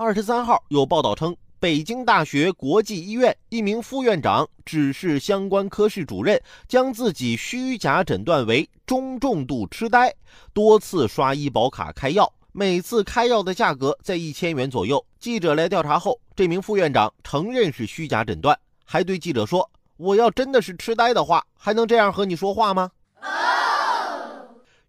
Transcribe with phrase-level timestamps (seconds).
[0.00, 10.14] 二十三号有报道称，北京大学国际医院一名副院长指示相关科室主任将自己虚假诊断为中重度痴呆，
[10.52, 15.04] 多次刷医保卡开药，每次开药的价格在一千元左右。
[15.18, 19.68] 记者来调查后，这名副院长承认是虚假诊断，还对记者说
[19.98, 22.88] ：“我要真的是痴呆的话，还能这样和你说话吗？”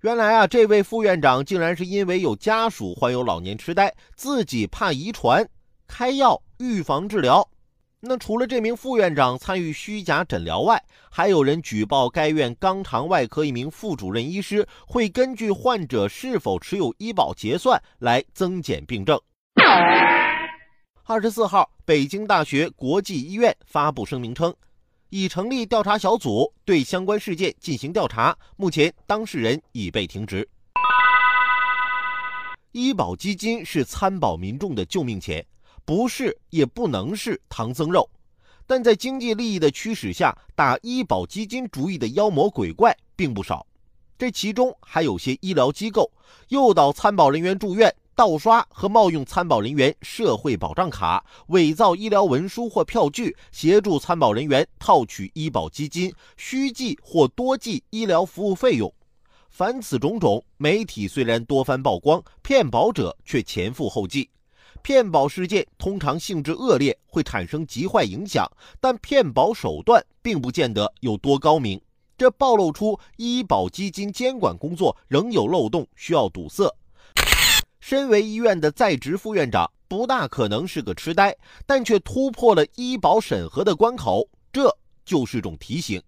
[0.01, 5.45] 原来啊，这位副院长竟然是因为有家属患有老年痴呆，自己怕遗传，
[5.89, 7.45] 开药预防治疗。
[7.99, 10.81] 那除了这名副院长参与虚假诊疗外，
[11.11, 19.19] 还有人举报该院肛肠外科一名副主任医师会根据患者是否持有医保结算来增减病症。
[21.03, 24.55] 二十四号，北京大学国际医院发布声明称。
[25.09, 28.37] 已成立调查小组，对相关事件进行调查。
[28.55, 30.47] 目前，当事人已被停职。
[32.71, 35.43] 医保基金是参保民众的救命钱，
[35.83, 38.07] 不是也不能是唐僧肉。
[38.67, 43.65] 但在经济利益的驱使下，打医保基金主意的妖魔鬼怪并不少。
[44.15, 46.11] 这其中还有些医疗机构
[46.49, 47.91] 诱导参保人员住院。
[48.19, 58.93] 盗刷和冒用参保人员社会保障卡，伪造医疗文书或票据，协助参保人员套取医保基金，虚计或多计医疗服务费用。
[59.49, 64.29] 凡此种种，媒体虽然多番曝光，骗保者却前赴后继。
[64.81, 68.45] 骗保事件通常性质恶劣，会产生极坏影响，
[68.81, 71.79] 但骗保手段并不见得有多高明。
[72.17, 76.69] 这暴露出医保基金监管工作仍有漏洞，需要堵塞。
[77.89, 84.71] 身为医院的在职副院长，不大可能是个痴呆，但却突破了医保审核的关口，这
[85.03, 85.99] 就是种提醒。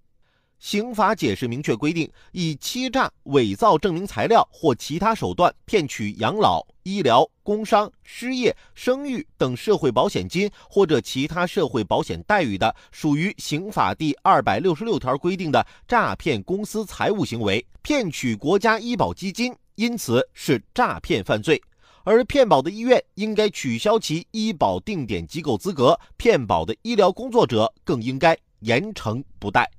[0.59, 21.59] 刑法解释明确规定，以欺诈、伪造证明材料或其他手段骗取养老、医疗、工伤、失业、生育等社会保险金或者其他社会保险待遇的，属于刑法第二百六十六条规定的诈骗公司财务行为，骗取国家医保基金，因此是诈骗犯罪。
[22.03, 29.69] 而骗保的医院应该取消其医保定点机构资格，骗保的医疗工作者更应该严惩不贷。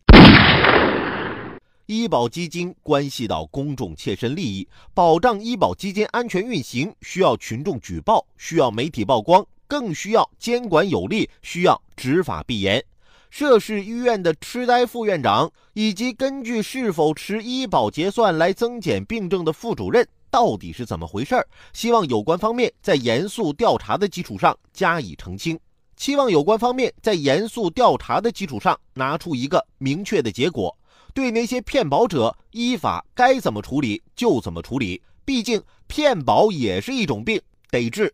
[1.87, 12.83] 医保基金关系到公众切身利益，保障医保基金安全运行需要群众举报，需要媒体曝光，更需要监管有力，需要执法必严。
[13.33, 20.07] 涉事医院的痴呆副院长，以及根据是否持医保结算来增减病症的副主任。
[20.31, 21.47] 到底是怎么回事儿？
[21.73, 25.59] 希望有关方面在严肃调查的基础上加以澄清。
[25.97, 30.77] 期望有关方面在严肃调查的基础上拿出一个明确的结果。
[31.15, 35.01] 对那些骗保者，依法该怎么处理就怎么处理。
[35.25, 38.13] 毕竟骗保也是一种病，得治